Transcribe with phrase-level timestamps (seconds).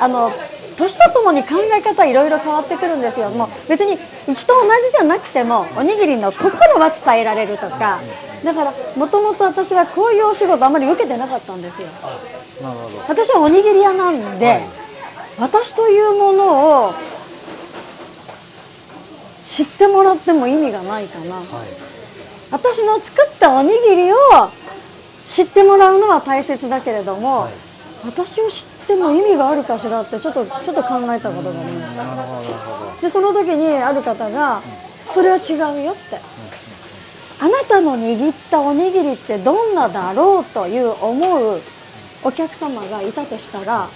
[0.00, 0.30] あの
[0.76, 3.30] 年とともに考え方いろいろ変わってくるんですよ。
[3.30, 7.98] もう別にうちと同じじゃなくてもおにぎりの心は伝えられるとか。
[8.44, 11.88] だからもともと私はこういうお仕事あまり受けてなかったんですよ。
[12.62, 14.62] なるほど私はおにぎり屋なんで、
[15.40, 16.94] 私というものを
[19.44, 21.44] 知ってもらっても意味がないかな、はい。
[22.52, 24.16] 私の作ったおにぎりを
[25.24, 27.52] 知ってもらうのは大切だけれども、はい
[28.06, 33.02] 私を知っても意味があるかしらってちょっとちょっと考えたことがあります。
[33.02, 34.60] でその時にある方が
[35.08, 36.18] 「それは違うよ」って
[37.40, 41.60] 「あなたの握ったおにぎりってどんなだろう?」という思う
[42.24, 43.88] お客様がいたとしたら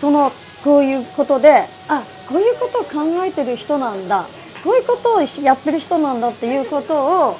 [0.00, 0.32] その
[0.64, 4.26] こういうことであこういうことを考えてる人なんだ。
[4.64, 7.36] こういうことをやってる人なんだっていうことを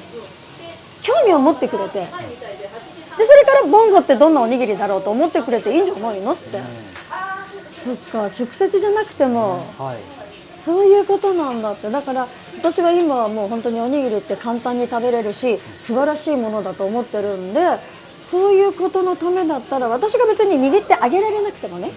[1.01, 1.99] 興味を持ってくれて。
[3.17, 6.61] でそれからボンゴってどんなおにぎりだろうと思ってくれていいんじゃないのって
[7.87, 9.97] そっか直接じゃなくてもどはい。
[10.59, 11.89] そういうことなんだって。
[11.89, 17.61] だから私は今はもう本当におにぎりって簡単に食べれるし素晴らしいものだと思ってるんで
[18.23, 21.91] そういうことのためだったら私が別に握ってあげられなくてもね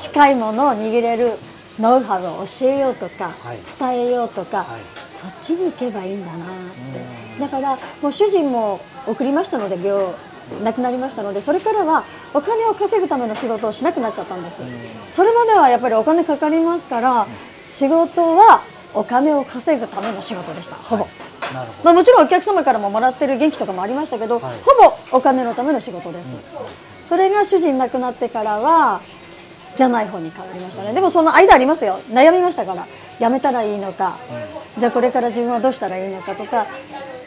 [0.00, 1.32] 近いものを握れる
[1.78, 3.58] ノウハウを教えようとか、はい。
[3.78, 4.80] 伝えようとか、はい。
[5.12, 7.40] そっちに行けばいいんだなって。
[7.40, 10.14] だからもう主人も送りましたので病
[10.62, 14.62] 亡くなりましたのでそれからはお金を稼ぐための仕事をしなくなっちゃったんです。
[15.10, 17.26] それまではやっぱりお金かかりますから
[17.70, 18.62] 仕事は
[18.92, 20.76] お金を稼ぐための仕事でした。
[20.76, 21.06] ほぼ、
[21.52, 24.54] なるほまあ、もちろんお客様からももらってる元気とかもありましたけど、はい。
[24.62, 26.36] ほぼお金のための仕事です、
[27.04, 29.00] それが主人亡くなってからは
[29.74, 30.92] じゃない方に変わりましたね。
[30.92, 31.98] でもその間ありますよ。
[32.08, 32.86] 悩みましたから
[33.18, 34.16] やめたらいいのか、
[34.78, 36.66] じゃあこれから自分はどうしたらいいのかとか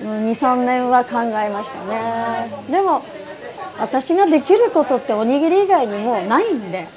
[0.02, 2.52] 23年は考えましたね。
[2.69, 3.03] でも
[3.80, 6.88] 私ができることっておにぎり以外にもないんで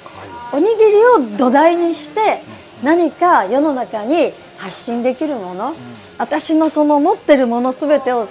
[0.51, 2.41] おにぎりを土台にして
[2.83, 5.73] 何か世の中に発信できるもの、
[6.17, 8.27] 私のこの持ってるもの全てを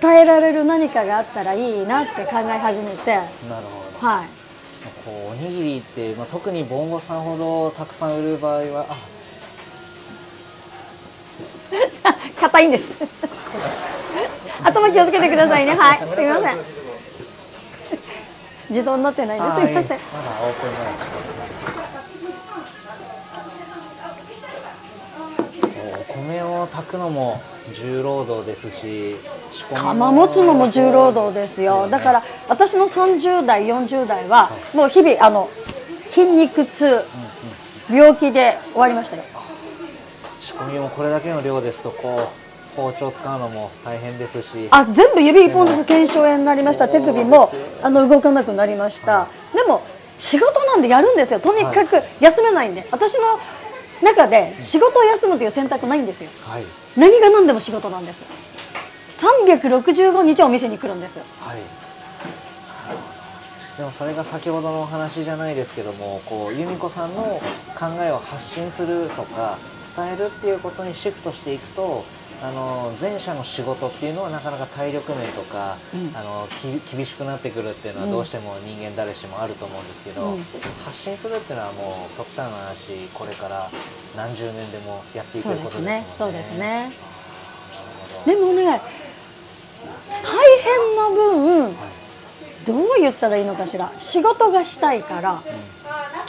[0.00, 3.20] 伝えられる何かがあったらいいなって考え始めて。
[3.42, 4.06] どなるほど。
[4.06, 4.26] はい。
[5.04, 8.96] こうおにぎりって、まあ、特にボンゴさんほどたくさん売る場合はあ
[12.40, 12.94] 硬いんです。
[14.64, 15.74] 頭気をつけてくださいね。
[15.74, 15.98] はい。
[16.14, 16.56] すみません。
[18.70, 19.54] 自動になってないです。
[19.60, 19.98] すみません。
[25.98, 27.40] お米を炊くのも
[27.72, 29.16] 重労働ですし
[29.74, 31.88] 釜持つのも重労働ですよ。
[31.90, 35.48] だから私の30代40代はもう日々あの
[36.10, 37.02] 筋肉痛
[37.90, 39.22] 病気で終わりましたよ
[40.46, 44.68] 仕込みもこれだけの量ですとこう包丁使うのも大変ですし。
[44.70, 46.88] あ全部指一本ずつ腱鞘炎になりました。
[46.88, 47.50] 手首も
[47.82, 49.26] あの動かなくなりました。
[49.52, 49.82] でも
[50.20, 51.40] 仕事なんでやるんですよ。
[51.40, 52.86] とにかく休めないんで。
[52.92, 53.22] 私の
[54.04, 56.30] 中で仕事を休むという選択ないんですよ。
[56.44, 56.64] はい。
[56.96, 58.24] 何が何でも仕事なんです。
[59.16, 61.18] 365日お店に来るんです。
[61.40, 61.85] はい
[63.76, 67.22] でもそれが先ほどのお話じゃないですけどもこう由美子さんの
[67.78, 69.58] 考えを発信するとか
[69.96, 72.04] 伝えるっていうことにシフトしていくと
[72.42, 75.78] あの前者の仕事っていうのはなかなか体力面とか、
[76.14, 80.42] あのき厳しくなってくるっていうのはどうしても人間誰しもあると思うんですけど、うん。
[80.84, 83.70] 発信するっていうのはもう極端な話これから
[84.14, 86.00] 何十年でもやっていけそうることですね。
[86.00, 86.14] ですね。
[86.18, 86.92] そうですね。
[88.26, 88.80] でもね
[90.22, 91.55] 大変な分
[92.66, 93.90] どう言ったらいいのかしら？
[94.00, 95.42] 仕事がしたいから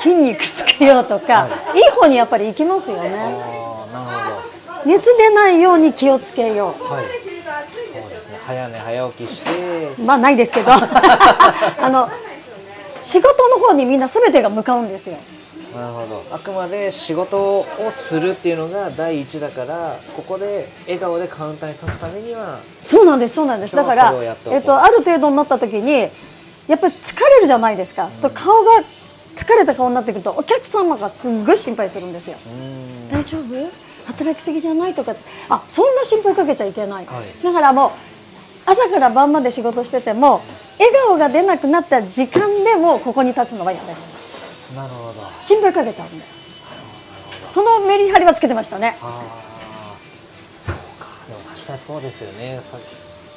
[0.01, 3.10] 筋肉つけようとか、い、い方にやっぱり行きますよね。
[3.10, 4.86] ああなるほど。
[4.86, 8.39] 熱出ないように気をつけよはい、そうですね。
[8.45, 10.01] 早寝早起きして。
[10.04, 10.72] う、まあないですけど。
[10.74, 12.10] あの
[13.01, 15.18] 仕事の方にみんな全てが向かうんですよ
[15.77, 16.24] なるほど。
[16.31, 23.75] あくまで仕事をするっていうのが第一だから、ここで笑顔でカウンターに立つためには、そうなんですそうなんです。
[23.75, 24.13] だから
[24.51, 26.09] えっと、ある程度になった時に
[26.68, 28.83] やっぱり疲れるじゃないですか、そうすると顔が
[29.35, 32.38] 疲れた顔になってくるとお客様がすっごい心配するんですよ。
[33.12, 33.69] 大丈夫？
[34.07, 35.15] 働きすぎじゃないとか
[35.50, 37.44] あそんな心配かけちゃいけない、はい。
[37.44, 37.91] だからもう
[38.65, 40.41] 朝から晩まで仕事してても
[40.80, 44.17] 笑顔が出なくなった時間でもここに立つのはやめます
[44.75, 45.22] なるほど。
[45.42, 46.25] 心配かけちゃうんで
[47.52, 48.98] そのメリハリはつけてましたね。
[49.02, 49.92] ああ、
[50.66, 51.08] そうか。
[51.28, 52.60] でも確かにそうですよね。
[52.69, 52.78] さ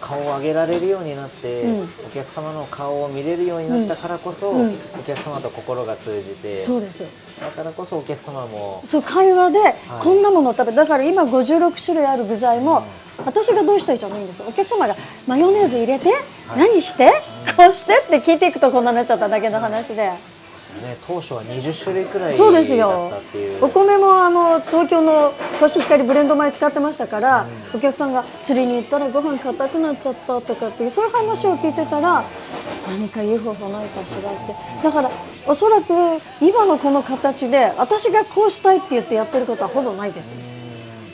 [0.00, 1.88] 顔を上げられるようになって、うん。
[2.06, 4.60] お客様の顔を見れるようになったからこそ、うん。
[4.62, 4.74] うん。
[4.98, 7.08] お客様と心が通じて、そうですよ。
[7.40, 9.58] だからこそお客様もそう会話で
[10.02, 12.82] こんなものを食べだから今56種類ある具材も
[13.24, 14.46] 私がどうしたらいいじゃないんですよ。
[14.48, 14.96] お客様が
[15.26, 16.10] マヨネーズ入れて、
[16.56, 17.12] 何して、
[17.56, 20.12] こうしてって聞いていくとこんなになっちゃっただけの話で
[20.70, 20.96] よね。
[21.06, 23.12] 当初は20種類くらいだそうですっよ
[23.60, 32.24] お米もあの東京のコシヒカリブレンド米使ってましたから、お客さんが釣りに行ったらご飯硬くなっちゃったとかっていうそういう話を聞いてたら
[32.88, 34.82] 何かいい方法ないかしらって。
[34.82, 35.10] だから
[35.46, 35.92] おそらく
[36.40, 40.34] 今のこの形で私がこうしたいって言ってやってることはほぼないです。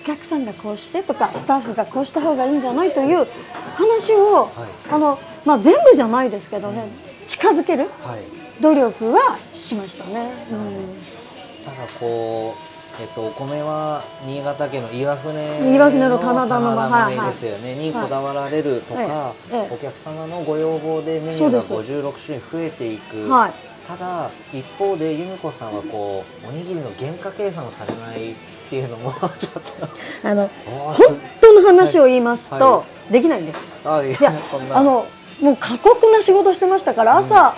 [0.02, 3.26] お客さんがこうしてとかスタッフがこうした方がいいんじゃないという
[3.74, 4.48] 話を、
[4.90, 6.88] あのまあ、全部じゃないですけどね
[7.26, 7.88] 近づける。
[8.02, 10.30] はい努力はしましたね。
[10.50, 11.64] うん。
[11.64, 17.26] ただこう、えっと、お米は新潟県の岩船岩船の棚田の棚はいはい。
[17.26, 19.74] 米ですよね、にこだわられるとか、ええええ。
[19.74, 23.52] お客様のご要望でメニューがそうです56種類増えていく、はい。
[23.86, 28.34] ただ一方で由美子さんはこうおにぎりの原価計算をされないっ
[28.68, 29.88] ていうのも ちょっと。
[30.24, 33.64] あの本当の話を言いますと、はできないんですよ。
[33.84, 34.32] あいや
[34.72, 35.06] あの
[35.40, 37.54] もう過酷な仕事してましたから朝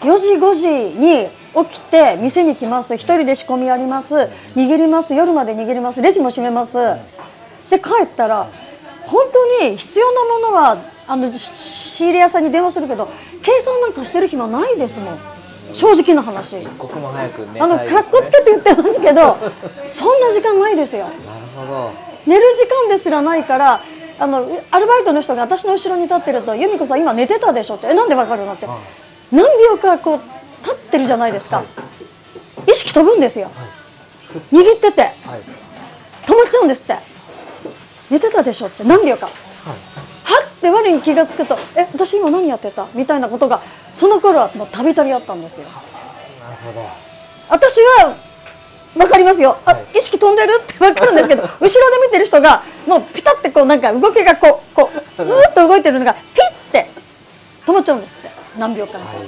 [0.00, 1.28] 4時5時に
[1.68, 2.94] 起きて店に来ます。
[2.96, 4.28] 一人で仕込みやります。
[4.54, 5.14] 握ります。
[5.14, 6.02] 夜まで握ります。
[6.02, 6.78] レジも閉めます。
[7.70, 8.46] で帰ったら
[9.02, 10.76] 本当に必要なものは
[11.08, 13.08] あのし仕入れ屋さんに電話するけど
[13.42, 15.18] 計算なんかしてる暇ないですもん。
[15.74, 16.60] 正直な話。
[16.62, 19.36] 一刻も早く寝あのかっこつけて言ってますけど
[19.84, 21.06] そんな時間ないですよ。
[21.06, 21.16] なる
[21.56, 21.90] ほど。
[22.26, 23.80] 寝る時間ですらないから
[24.18, 28.66] あのアルバイトの人が私の後ろに立ってると「由美子さん今寝てたでしょ」って「えなんでわかるの?」って。
[28.66, 28.78] あ
[29.32, 30.20] 何秒かこう
[30.64, 31.62] 立ってるじゃないですか、
[32.66, 33.50] 意識飛ぶんですよ、
[34.52, 35.02] 握ってて。
[35.02, 35.12] はい
[36.26, 36.96] 止まっちゃうんですって。
[38.10, 38.82] 寝てたでしょって。
[38.82, 39.26] 何秒か。
[39.26, 39.74] はい
[40.24, 43.60] はって我に気が付くと「え私今何やってた?」みたいなことが
[43.94, 45.64] その頃はもうたびたびあったんですよ。
[46.42, 46.88] なるほど。
[47.48, 48.14] 私は
[48.96, 49.98] 分かりますよ、あはい。
[49.98, 51.70] 意識飛んでるって分かるんですけど 後ろで
[52.06, 56.90] 見てる人がもうピタってこうなんか動きがこうこう ずーっと動いてるのがピッて
[57.64, 58.16] 止まっちゃうんです
[58.58, 59.26] 何秒間か、はい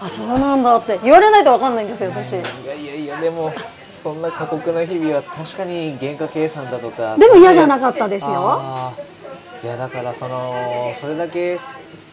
[0.00, 1.00] あそうなんだって。
[1.02, 2.30] 言われないと分かんないんですよ私。
[2.30, 2.34] い
[2.66, 3.52] やいやいやでも
[4.00, 8.94] そんな過酷な日々は確かに原価計算だとかでも嫌じゃなかったですよ。
[9.64, 11.58] いやだからそのそれだけ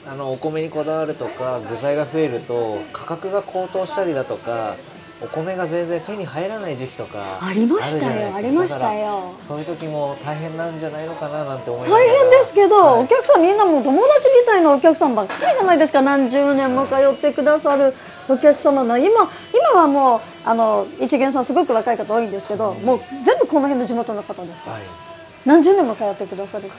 [0.07, 4.75] あのお米にこだわるとか具材が増えると価格が高騰したりだとか
[5.21, 9.33] お米が全然手に入らない時期とかありましたよありましたよ。
[9.47, 13.03] そういう時も大変なんじゃないのかななんて思い大変ですけど、はい。
[13.05, 16.01] お客さんみんなもう友達みたいなお客さんばっかりじゃないですか。
[16.01, 17.93] 何十年も通ってくださる
[18.27, 18.97] お客様の。
[18.97, 19.29] 今
[19.73, 24.71] 今はもうあの一元さんすごく若い方多いんですけど、もう全部この辺の地元の方ですか。
[24.71, 24.83] らはい。
[25.45, 26.69] 何十年も通ってくださる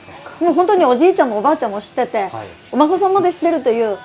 [0.40, 2.30] もう本当におじいちゃんもおばあちゃんも知ってて、はい。
[2.70, 3.98] お孫さんまで知ってるというは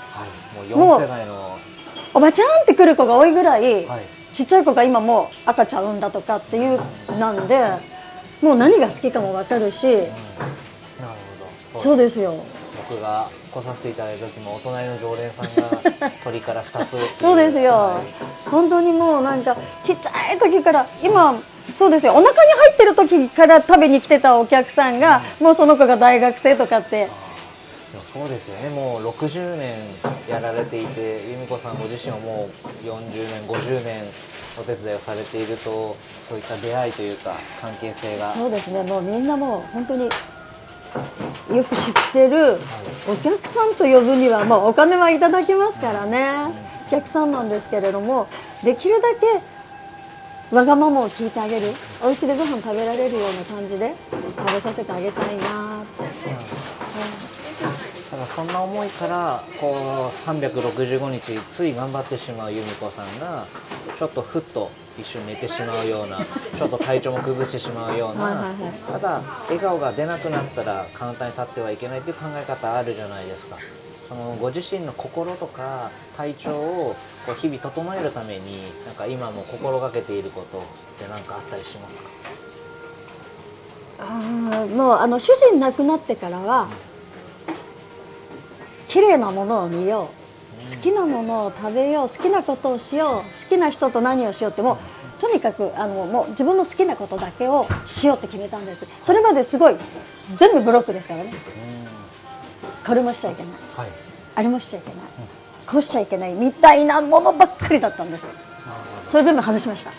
[0.66, 0.74] い。
[0.74, 1.60] もう4世代の。
[2.14, 6.80] おばちゃんって来る子が多いぐらい、はいちっちゃい子が今もう赤ちゃん産んだとかっていう
[7.20, 7.60] なんで
[8.42, 10.06] もう何が好きかも分かるし、なる
[11.72, 11.80] ほど。
[11.80, 12.34] そうですよ。
[12.90, 17.72] 僕が来させていただいた時もお隣の常連さんが 鳥から2つそうですよ。
[17.72, 18.02] は
[18.50, 21.36] 本当にもうなんかちっちゃい時から今
[21.76, 22.14] そうですよ。
[22.14, 27.08] お腹に入ってる時から食べに来てたお客さんが、もうその子が大学生とかって
[28.14, 28.70] そうですよね。
[28.70, 29.80] もう60年
[30.30, 34.04] やられていて由美子さんご自身はもう40年50年
[34.60, 35.96] お手伝いをされていると
[36.28, 38.26] そういった出会いというか関係性が。
[38.32, 38.84] そうですね。
[38.84, 40.06] もうみんなもう本当に
[41.56, 42.58] よく知ってる
[43.10, 46.72] お客さんと呼ぶにはもうお金はいただきますからね。
[46.88, 48.28] お客さんなんですけれども
[48.64, 49.42] できるだけ
[50.54, 51.74] わがままを聞いてあげる。
[52.04, 56.04] お家でご飯食べられるような感じで食べさせてあげたいなって、
[58.22, 63.48] ただそんな思いからこう365日つい頑張ってしまう由美子さんが
[63.98, 68.54] ちょっとふっと一瞬寝てしまうようなちょっと体調も崩してしまうような
[68.92, 73.58] ただ笑顔が出なくなったらカウンターに立ってはいけないっていう考え方あるじゃないですか。
[74.08, 78.42] そのご自身の心とか体調をこう日々整えるために
[78.86, 80.62] なんか今も心がけていることっ
[81.00, 82.10] て何かあったりしますか？
[84.00, 86.68] あーもうあの主人亡くなってからは
[88.92, 90.10] 綺麗なものを見よ
[90.66, 90.70] う。
[90.70, 92.08] 好きなものを食べよう。
[92.10, 93.44] 好きなことをしよう。
[93.44, 98.86] 好きな人と何をしようってもうとにかくあのもう自分の好きなことだけをしようって決めたんです。
[99.02, 99.78] それまですごい
[100.36, 101.34] 全部ブロックですからね。
[102.86, 103.52] これもしちゃいけない。
[103.78, 103.90] はい。
[104.36, 104.96] あれもしちゃいけない。
[105.66, 108.30] こうしちゃいけないみたいなものばっかりだったんです。
[109.08, 109.92] それ全部外しました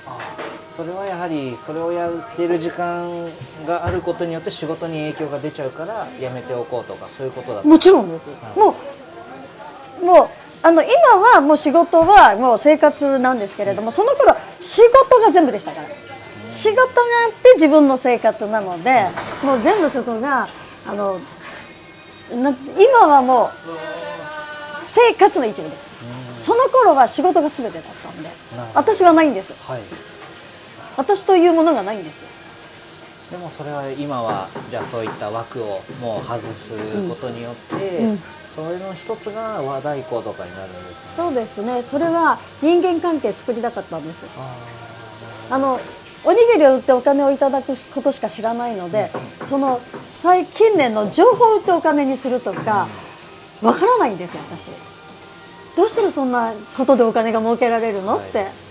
[0.76, 3.29] それはやはりそれをやってる時間
[3.67, 8.26] があることによって仕事に影響が出ちゃうからやめておこうとかそういうことだもちろんです。
[8.57, 8.75] も
[10.02, 10.29] うもう
[10.64, 10.93] あの今
[11.35, 15.88] はもう仕事はもう生活なんですけれどもその頃仕事が全部でしたから。
[16.50, 16.87] 仕事があ
[17.31, 19.07] って自分の生活なので
[19.43, 20.47] もう全部そこが
[20.87, 21.19] あの
[22.31, 23.50] な今はもう
[24.75, 25.93] 生活の一部です。
[26.37, 28.29] その頃は仕事が全てだったんで
[28.75, 29.55] 私はないんです。
[29.62, 29.81] はい
[30.96, 32.25] 私というものがないんです
[33.30, 36.75] でもそれは今はじゃあそういった枠をもう外す
[37.08, 38.18] ことによって、うん。
[38.54, 41.12] それの一つが和太鼓とかになるんですね。
[41.16, 41.82] そうですね。
[41.87, 45.80] それは人間関係作りたかったんですああの
[46.25, 49.11] おにぎりを売ってお金をいただくことしか知らないので
[49.44, 52.87] その最近年の情報を売ってお金にするとか
[53.62, 54.70] わからないんですよ私。
[55.75, 58.18] どうしたらそんなことでお金が儲けられるの？
[58.18, 58.62] って、はい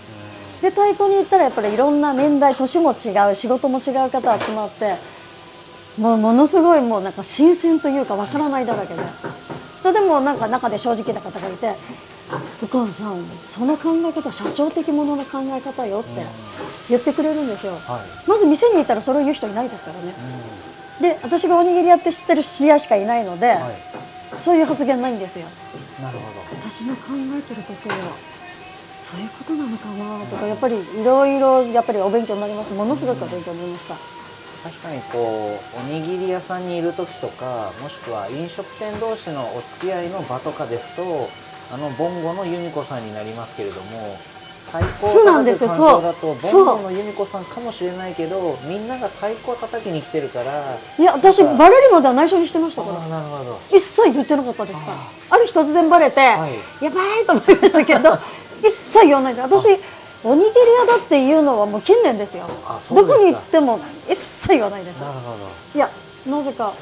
[0.62, 4.96] で太鼓に行ったらやっぱりいろんな年代年も違う仕事も違う方集まって
[5.98, 9.02] もうものすごいもうなんか新鮮というかわからないだらけで。
[9.84, 11.74] ででもなんか中で正直な方がいて
[12.64, 16.24] 「お母さんその考え方社長的ものの考え方よ」って
[16.88, 18.30] 言ってくれるんですよ、はい。
[18.30, 20.14] まず店にいたらそれを言う人いないですからね。
[21.00, 23.72] うで私がおにぎりやって知ってる知り合いしかいないので、んはい。
[24.40, 25.48] そういう発言ないんですよ。
[26.00, 26.24] なるほ
[26.62, 27.02] 私の考
[27.38, 27.96] えてることは
[29.02, 32.74] そういうことなのかなとかやっぱりいろいろやっぱりお勉強になります。
[32.74, 34.00] ものすごくお勉強になりました、ど
[34.64, 41.30] 確かにこうおにぎり屋さんにいる時とかもしくは飲食店同士のお付き合いの場とかですと
[41.74, 44.18] あのボンゴの由美子さんになりますけれども
[44.68, 45.70] 太鼓を叩くなんですよ。
[45.70, 52.84] 環境だとボンゴの由美子さんかもしれないけどみんなが太鼓を叩きに来てるからいや私バレるまでは内緒にしてました。
[52.84, 53.60] からなるほど。
[53.76, 54.86] 一切言ってなかったです。
[54.86, 55.00] からあ
[55.32, 56.84] ある日突然バレて、はい。
[56.86, 58.18] やばいと思いましたけど
[58.64, 59.42] 一切言わないで。
[59.42, 59.68] 私
[60.24, 60.52] おにぎり
[60.88, 62.46] 屋だっていうのはもう近年ですよ。
[62.92, 65.02] どこに行っても一切言わないです。
[65.02, 65.38] なるほど。
[65.76, 65.90] いや
[66.28, 66.74] なぜか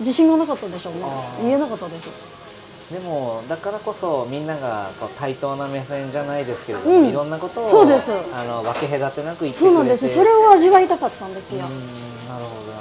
[0.00, 1.00] 自信がなかったでしょうね。
[1.42, 2.10] 言えなかったです。
[2.92, 7.08] でもだからこそみんながこう対等な目線じゃないですけれども、うん。
[7.08, 8.10] いろんなことをそうです。
[8.34, 9.70] あの分け隔てなく言ってくれて。
[9.70, 10.08] そうなんです。
[10.08, 11.60] それを味わいたかったんですよ。
[11.62, 12.71] なるほど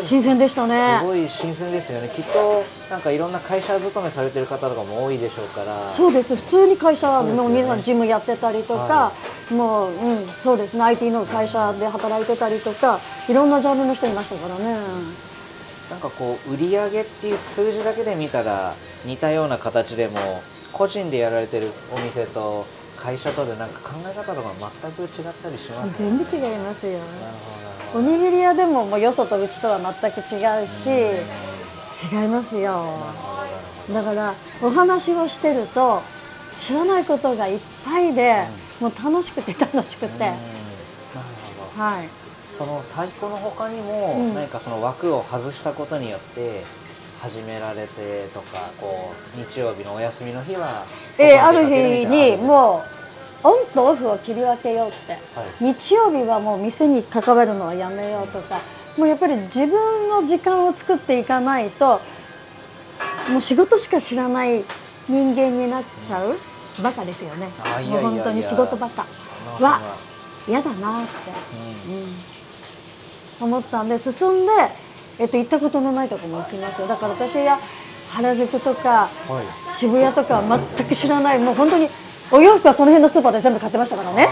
[0.00, 0.98] 新鮮でしたね。
[1.00, 2.08] すごい新鮮ですよね。
[2.08, 5.90] きっとなんかいろんな会社勤めされてる方とかも多いでしょうから。
[5.90, 6.36] そうです。
[6.36, 9.12] 普通に会社の皆さん事務やってたりとか、は
[9.50, 10.82] もう、うん、そうですね。
[10.82, 12.98] IT の会社で働いてたりとか
[13.28, 14.76] いろんなジャンルの人いましたからね。
[15.90, 18.74] なんかこう売り上げっていう数字だけで見たら
[19.04, 22.64] 似たような形でも個人でやられてるお店と
[22.96, 25.08] 会社とでなんか考え方とか全く違っ
[25.42, 26.92] たりします全部違いますよ。
[26.92, 27.04] なる
[27.44, 30.88] ほどおにぎり屋でももうよそとうちとは全く違うし
[32.10, 32.84] 違いますよ。
[33.92, 36.00] だからお話をしてると
[36.56, 38.44] 知らないことがいっぱいで、
[38.80, 42.08] もう楽しくて楽しくて、はい。
[42.56, 44.34] その太鼓の他にも、うん。
[44.34, 46.62] 何かその枠を外したことによって
[47.20, 50.84] 始められてとかこう日曜日のお休みの日は
[51.18, 52.91] えーある日にもう
[53.44, 55.18] オンとオフを切り分けようって、は
[55.60, 55.74] い。
[55.74, 58.60] 日曜日はもう店に関わるのはやめようとか。
[58.96, 62.00] もうやっぱり自分の時間を作っていかないと
[63.30, 64.62] もう仕事しか知らない
[65.08, 66.36] 人間になっちゃう
[66.82, 67.48] バカですよね。
[67.88, 69.06] もう本当に仕事バカ。
[69.60, 69.96] まあは
[70.48, 71.10] 嫌だなって、
[73.40, 74.52] うん、思ったんで進んで、
[75.18, 77.58] えっと、行ったことのないところも行きますよだから私は
[78.10, 79.08] 原宿とか
[79.72, 81.38] 渋谷とかは全く知らない。
[81.38, 81.88] もう本当に
[82.32, 84.28] お洋服はその辺のスーパーで全部買ってましたからね。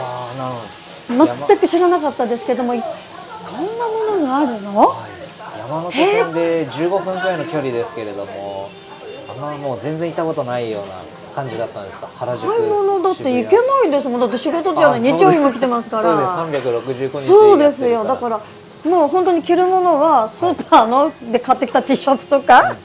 [1.08, 4.78] 全く知らなかったですけどもいこんなものがあるの？
[4.78, 5.10] はい。
[5.58, 8.70] 山手線で15分くらいの距離ですけれども
[9.28, 10.94] あんまもう全然行ったことないような
[11.34, 12.06] 感じだったんですか？
[12.16, 12.48] 原宿。
[12.48, 14.20] 買い物だって行けいないですもん。
[14.20, 15.00] だって仕事じゃない。
[15.00, 16.02] 日曜日も来てますから。
[16.02, 16.66] そうです。
[16.66, 18.04] 365日そうですよ。
[18.04, 18.40] だから
[18.84, 22.76] もう本当に着るものはスーパーので買ってきた T シャツとか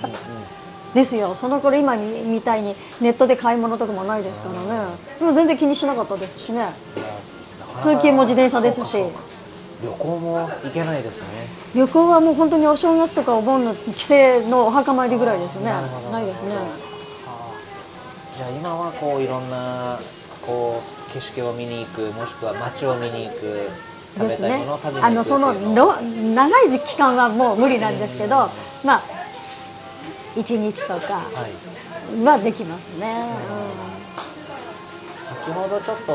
[0.96, 1.36] ですよ。
[1.36, 4.86] その頃今みみたいにネットで買い物とかもないですからね。
[5.20, 6.70] でも全然気にしなかったですしね。
[7.80, 8.98] 通勤も自転車ですし。
[9.84, 11.28] 旅行も行けないですね。
[11.76, 14.16] 旅行はもう本当にお正月とかお盆の帰省
[14.50, 15.66] のお墓参りぐらいですね。
[15.66, 16.56] ないですね。
[18.38, 20.00] じゃあ今はこういろんな
[20.48, 23.70] こう景色を見に行くもしくは街を見に行く
[24.18, 24.66] ですね。
[25.02, 28.50] あのその長い期間はもう無理なんですけど
[28.86, 29.04] まあ
[30.36, 31.24] 1日とか
[32.24, 33.26] はできますね、
[35.24, 36.12] 先ほどちょっと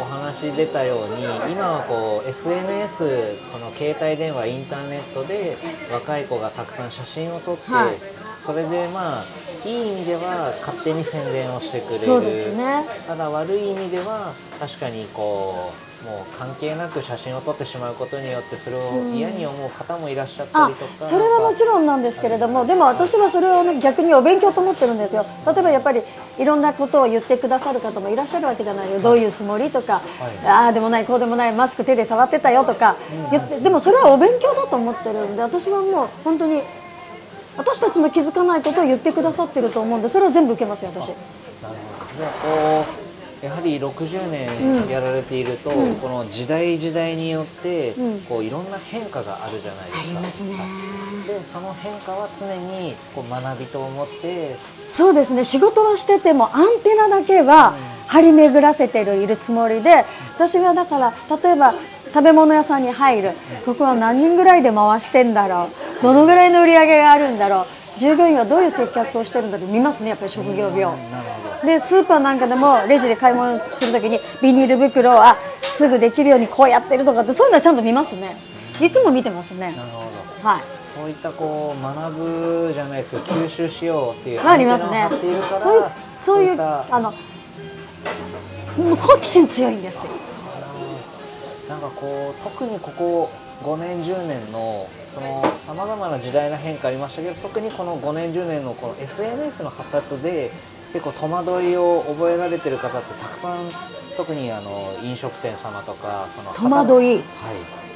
[0.00, 5.56] お話出たように今はこう SNS この携帯電話インターネットで
[5.92, 7.96] 若い子がたくさん写真を撮って、はい。
[8.44, 9.24] それでまあ
[9.64, 11.98] いい意味では勝手に宣伝をしてくれる。
[12.00, 12.84] そうですね。
[13.06, 25.24] ただ悪い意味では確かにこうもう関係なく写真を撮ってしまうことによってそれを嫌に思う方もいらっしゃったありとか、それはもちろんなんですけれどもでも私はそれを、ね、逆にお勉強と思ってるんですよ。
[25.46, 26.02] 例えばやっぱり
[26.38, 29.00] いろんなことを言ってくださる方もいらっしゃるわけじゃないよ。
[29.00, 30.46] どういうつもりとか、はい。
[30.46, 32.96] ああでもないこうでもないマスク手で触ってたよとか
[33.30, 36.60] 言ってでもそれはお勉強だと思ってるんで私はもう本当に
[37.56, 40.96] 私たちの気づかないことを言ってくださってると思うんでそれは全部受けますよ私。
[40.96, 41.14] なる
[41.62, 43.04] ほどでこう
[43.44, 45.96] やはり60年やられていると、うん。
[45.96, 48.20] この時代時代によって、うん。
[48.20, 50.00] こういろんな変化があるじゃないですか。
[50.00, 50.56] ありますね。
[51.26, 54.56] でその変化は常にこう学びと思って
[54.86, 55.44] そうですね。
[55.44, 57.74] 仕事はしててもアンテナだけは
[58.06, 60.06] 張り巡らせてるいるつもりで
[60.36, 61.74] 私はだから例えば
[62.14, 63.32] 食べ物屋さんに入る。
[63.66, 67.66] ここは何人ぐらいで回してんだろうどのぐらいの売り上げがあるんだろう。
[67.98, 70.94] 従業員はどういう接客をしてるんだろう見ますねやっぱり職業病。
[71.64, 78.36] でスーパーなんかでもレジで買い物するときにビニール袋をあすぐできるようにこうやってるとかってそういうのはちゃんと見ますね。
[78.82, 79.72] いつも見てますね。
[79.72, 79.98] どなるほ
[80.42, 80.48] ど。
[80.48, 80.62] はい。
[80.94, 82.12] そういったこう学
[82.66, 85.08] ぶじゃないですけど吸収しようっていうまあありますね。
[85.56, 85.84] そういう
[86.20, 87.14] そういうあの
[89.00, 90.02] 好奇心強いんですよ。
[91.68, 93.30] なんかこう特にここ
[93.62, 100.50] 5年10年のさまざまな時代の変化ありましたけど特にこの5年10年のこの SNS の発達で
[100.92, 103.70] 結構戸惑いを覚えられてる方ってたくさん
[104.16, 107.06] 特にあの飲食店様とかその戸惑い？
[107.06, 107.22] はい。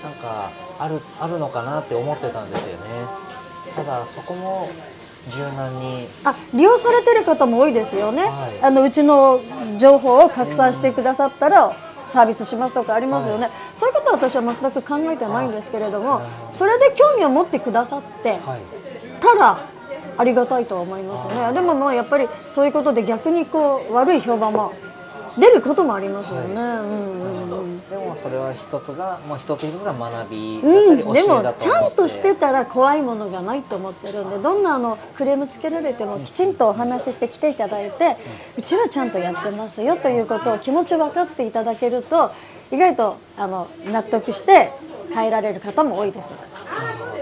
[0.02, 2.78] なんかあるあるのかなって思ってたんですよね。
[3.75, 4.68] ただそこも
[5.30, 8.62] 柔軟にあ利用されてる方も多いですよね、はい。
[8.62, 9.40] あのうちの
[9.76, 11.76] 情報を拡散してくださったら
[12.08, 16.21] サービスしますとかありますよね、はそういうことは私は全く考えてはないんですけれども
[16.54, 18.78] それで興味を持ってくださってはい。
[19.21, 19.58] たら
[20.16, 21.52] ありがたいとは思いますよね。
[21.52, 24.73] でももうやっぱりそういうことで逆にこう悪い評判も
[25.38, 26.78] 出ることもありますよね、はい。
[26.78, 27.88] うんうんうん。
[27.88, 38.16] でもそれは一つが、まあ、一つ一つが学びだったりうん、でもちゃんとしてたら怖いものがないと思ってるんでどんなあのクレームつけられてもきちんとお話しして来ていただいて
[38.56, 42.30] うちはちゃんとやってますよということを気持ち分かっていただけると
[42.70, 44.70] 意外とあの納得して
[45.14, 46.32] 帰られる方も多いです。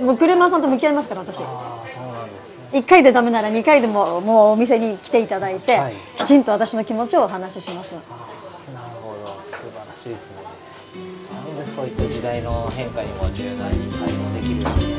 [0.00, 1.38] もうクレーマーさんと向き合いますから私。
[1.38, 5.94] ああそうなんですね1回でダメなら2回でももうお店に来ていただいて、はい。
[6.18, 7.94] きちんと私の気持ちをお話しします。
[7.94, 8.04] なる
[9.02, 9.42] ほど。
[9.44, 10.36] 素晴らしいですね。
[11.34, 14.95] なのでそういった時代の変化にも柔軟に対応できるように